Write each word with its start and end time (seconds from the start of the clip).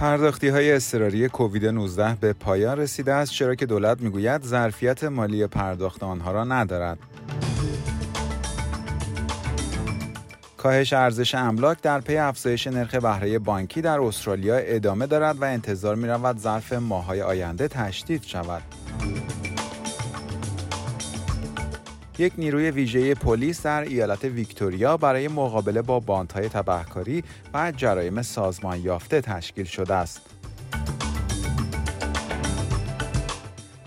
پرداختی 0.00 0.48
های 0.48 0.72
اضطراری 0.72 1.28
کووید 1.28 1.66
19 1.66 2.16
به 2.20 2.32
پایان 2.32 2.78
رسیده 2.78 3.12
است 3.12 3.32
چرا 3.32 3.54
که 3.54 3.66
دولت 3.66 4.00
می‌گوید 4.00 4.44
ظرفیت 4.44 5.04
مالی 5.04 5.46
پرداخت 5.46 6.02
آنها 6.02 6.32
را 6.32 6.44
ندارد. 6.44 6.98
کاهش 10.56 10.92
ارزش 10.92 11.34
املاک 11.34 11.82
در 11.82 12.00
پی 12.00 12.16
افزایش 12.16 12.66
نرخ 12.66 12.94
بهره 12.94 13.38
بانکی 13.38 13.80
در 13.82 14.00
استرالیا 14.00 14.56
ادامه 14.56 15.06
دارد 15.06 15.42
و 15.42 15.44
انتظار 15.44 15.94
می 15.94 16.08
رود 16.08 16.38
ظرف 16.38 16.72
ماه‌های 16.72 17.22
آینده 17.22 17.68
تشدید 17.68 18.22
شود. 18.22 18.62
یک 22.20 22.32
نیروی 22.38 22.70
ویژه 22.70 23.14
پلیس 23.14 23.62
در 23.62 23.80
ایالت 23.80 24.24
ویکتوریا 24.24 24.96
برای 24.96 25.28
مقابله 25.28 25.82
با 25.82 26.00
باندهای 26.00 26.48
تبهکاری 26.48 27.24
و 27.54 27.72
جرایم 27.76 28.22
سازمان 28.22 28.80
یافته 28.80 29.20
تشکیل 29.20 29.64
شده 29.64 29.94
است. 29.94 30.20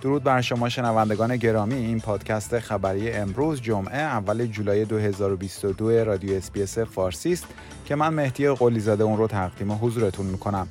درود 0.02 0.24
بر 0.24 0.42
شما 0.42 0.70
شنوندگان 0.70 1.38
گرامی 1.38 1.76
این 1.76 2.00
پادکست 2.00 2.60
خبری 2.60 3.12
امروز 3.12 3.62
جمعه 3.62 3.98
اول 3.98 4.46
جولای 4.46 4.86
2022 4.86 6.04
رادیو 6.04 6.34
اسپیس 6.34 6.78
فارسی 6.78 7.34
است 7.34 7.48
که 7.86 7.96
من 7.96 8.14
مهدی 8.14 8.50
قلیزاده 8.50 9.04
اون 9.04 9.18
رو 9.18 9.28
تقدیم 9.28 9.72
حضورتون 9.72 10.26
می‌کنم. 10.26 10.68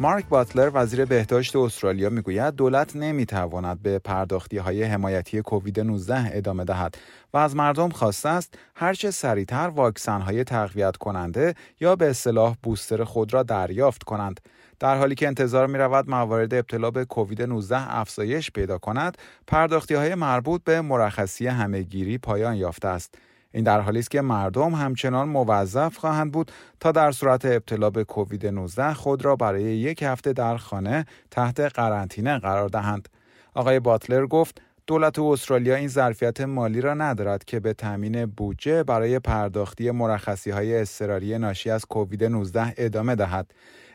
مارک 0.00 0.28
باتلر 0.28 0.70
وزیر 0.74 1.04
بهداشت 1.04 1.56
استرالیا 1.56 2.10
می‌گوید 2.10 2.54
دولت 2.54 2.96
نمی‌تواند 2.96 3.82
به 3.82 3.98
پرداختی 3.98 4.58
های 4.58 4.82
حمایتی 4.82 5.42
کووید 5.42 5.80
19 5.80 6.30
ادامه 6.32 6.64
دهد 6.64 6.98
و 7.32 7.36
از 7.36 7.56
مردم 7.56 7.88
خواسته 7.88 8.28
است 8.28 8.58
هرچه 8.74 9.10
سریعتر 9.10 9.68
واکسن 9.68 10.20
های 10.20 10.44
تقویت 10.44 10.96
کننده 10.96 11.54
یا 11.80 11.96
به 11.96 12.10
اصطلاح 12.10 12.56
بوستر 12.62 13.04
خود 13.04 13.34
را 13.34 13.42
دریافت 13.42 14.02
کنند. 14.02 14.40
در 14.80 14.98
حالی 14.98 15.14
که 15.14 15.26
انتظار 15.26 15.66
می 15.66 15.78
رود 15.78 16.10
موارد 16.10 16.54
ابتلا 16.54 16.90
به 16.90 17.04
کووید 17.04 17.42
19 17.42 17.96
افزایش 17.96 18.50
پیدا 18.50 18.78
کند 18.78 19.18
پرداختی 19.46 19.94
های 19.94 20.14
مربوط 20.14 20.64
به 20.64 20.80
مرخصی 20.80 21.46
همهگیری 21.46 22.18
پایان 22.18 22.56
یافته 22.56 22.88
است. 22.88 23.14
این 23.56 23.64
در 23.64 23.80
حالی 23.80 23.98
است 23.98 24.10
که 24.10 24.20
مردم 24.20 24.74
همچنان 24.74 25.28
موظف 25.28 25.96
خواهند 25.96 26.32
بود 26.32 26.52
تا 26.80 26.92
در 26.92 27.12
صورت 27.12 27.44
ابتلا 27.44 27.90
به 27.90 28.04
کووید 28.04 28.46
19 28.46 28.94
خود 28.94 29.24
را 29.24 29.36
برای 29.36 29.62
یک 29.62 30.02
هفته 30.02 30.32
در 30.32 30.56
خانه 30.56 31.06
تحت 31.30 31.60
قرنطینه 31.60 32.38
قرار 32.38 32.68
دهند. 32.68 33.08
آقای 33.54 33.80
باتلر 33.80 34.26
گفت 34.26 34.60
دولت 34.86 35.18
استرالیا 35.18 35.74
این 35.74 35.88
ظرفیت 35.88 36.40
مالی 36.40 36.80
را 36.80 36.94
ندارد 36.94 37.44
که 37.44 37.60
به 37.60 37.72
تامین 37.72 38.26
بودجه 38.26 38.82
برای 38.82 39.18
پرداختی 39.18 39.90
مرخصی 39.90 40.50
های 40.50 40.80
اضطراری 40.80 41.38
ناشی 41.38 41.70
از 41.70 41.84
کووید 41.84 42.24
19 42.24 42.74
ادامه 42.76 43.14
دهد. 43.14 43.50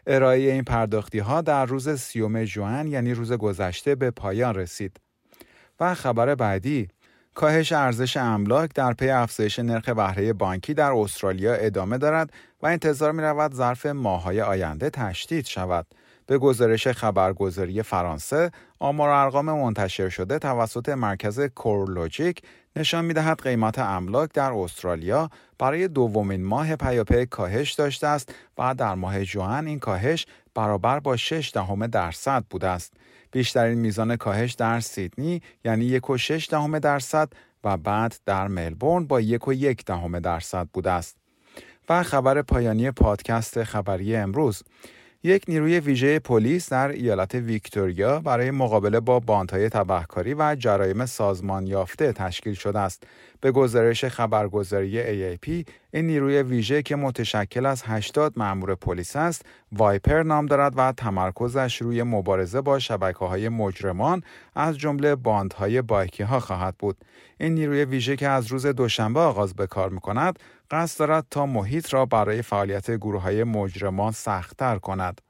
ارائه 0.07 0.51
این 0.51 0.63
پرداختی 0.63 1.19
ها 1.19 1.41
در 1.41 1.65
روز 1.65 1.89
سیوم 1.89 2.43
جوان 2.43 2.87
یعنی 2.87 3.13
روز 3.13 3.33
گذشته 3.33 3.95
به 3.95 4.11
پایان 4.11 4.55
رسید. 4.55 4.97
و 5.79 5.93
خبر 5.93 6.35
بعدی 6.35 6.87
کاهش 7.35 7.71
ارزش 7.71 8.17
املاک 8.17 8.73
در 8.73 8.93
پی 8.93 9.09
افزایش 9.09 9.59
نرخ 9.59 9.89
بهره 9.89 10.33
بانکی 10.33 10.73
در 10.73 10.91
استرالیا 10.91 11.53
ادامه 11.53 11.97
دارد 11.97 12.33
و 12.61 12.67
انتظار 12.67 13.11
می 13.11 13.21
رود 13.21 13.53
ظرف 13.53 13.85
ماهای 13.85 14.41
آینده 14.41 14.89
تشدید 14.89 15.45
شود. 15.45 15.85
به 16.25 16.37
گزارش 16.37 16.87
خبرگزاری 16.87 17.83
فرانسه، 17.83 18.51
آمار 18.79 19.09
ارقام 19.09 19.45
منتشر 19.45 20.09
شده 20.09 20.39
توسط 20.39 20.89
مرکز 20.89 21.39
کورلوجیک 21.39 22.41
نشان 22.75 23.05
می 23.05 23.13
دهد 23.13 23.41
قیمت 23.41 23.79
املاک 23.79 24.29
در 24.33 24.51
استرالیا 24.51 25.29
برای 25.59 25.87
دومین 25.87 26.43
ماه 26.43 26.75
پیاپی 26.75 27.25
کاهش 27.25 27.71
داشته 27.71 28.07
است 28.07 28.35
و 28.57 28.75
در 28.75 28.95
ماه 28.95 29.25
جوان 29.25 29.67
این 29.67 29.79
کاهش 29.79 30.25
برابر 30.55 30.99
با 30.99 31.17
6 31.17 31.51
دهم 31.53 31.87
درصد 31.87 32.43
بوده 32.49 32.67
است. 32.67 32.93
بیشترین 33.31 33.77
میزان 33.77 34.15
کاهش 34.15 34.53
در 34.53 34.79
سیدنی 34.79 35.41
یعنی 35.65 35.85
یک 35.85 36.09
و 36.09 36.17
شش 36.17 36.47
دهم 36.51 36.79
درصد 36.79 37.29
و 37.63 37.77
بعد 37.77 38.15
در 38.25 38.47
ملبورن 38.47 39.05
با 39.05 39.21
یک 39.21 39.47
و 39.47 39.53
یک 39.53 39.85
دهم 39.85 40.19
درصد 40.19 40.67
بوده 40.73 40.91
است. 40.91 41.17
و 41.89 42.03
خبر 42.03 42.41
پایانی 42.41 42.91
پادکست 42.91 43.63
خبری 43.63 44.15
امروز 44.15 44.63
یک 45.23 45.43
نیروی 45.47 45.79
ویژه 45.79 46.19
پلیس 46.19 46.69
در 46.69 46.87
ایالت 46.87 47.35
ویکتوریا 47.35 48.19
برای 48.19 48.51
مقابله 48.51 48.99
با 48.99 49.19
باندهای 49.19 49.69
تبهکاری 49.69 50.33
و 50.33 50.55
جرایم 50.59 51.05
سازمان 51.05 51.67
یافته 51.67 52.13
تشکیل 52.13 52.53
شده 52.53 52.79
است. 52.79 53.03
به 53.41 53.51
گزارش 53.51 54.05
خبرگزاری 54.05 55.03
AAP، 55.37 55.69
این 55.93 56.07
نیروی 56.07 56.41
ویژه 56.41 56.81
که 56.81 56.95
متشکل 56.95 57.65
از 57.65 57.83
80 57.85 58.33
مأمور 58.39 58.75
پلیس 58.75 59.15
است، 59.15 59.45
وایپر 59.71 60.23
نام 60.23 60.45
دارد 60.45 60.73
و 60.77 60.91
تمرکزش 60.91 61.81
روی 61.81 62.03
مبارزه 62.03 62.61
با 62.61 62.79
شبکه 62.79 63.25
های 63.25 63.49
مجرمان 63.49 64.23
از 64.55 64.77
جمله 64.77 65.15
باندهای 65.15 65.81
بایکی 65.81 66.23
ها 66.23 66.39
خواهد 66.39 66.75
بود. 66.77 66.97
این 67.39 67.53
نیروی 67.53 67.85
ویژه 67.85 68.15
که 68.15 68.27
از 68.27 68.47
روز 68.47 68.65
دوشنبه 68.65 69.19
آغاز 69.19 69.53
به 69.53 69.67
کار 69.67 69.89
می 69.89 69.99
کند، 69.99 70.39
قصد 70.71 70.99
دارد 70.99 71.25
تا 71.31 71.45
محیط 71.45 71.93
را 71.93 72.05
برای 72.05 72.41
فعالیت 72.41 72.91
گروه 72.91 73.21
های 73.21 73.43
مجرمان 73.43 74.11
سختتر 74.11 74.77
کند. 74.77 75.21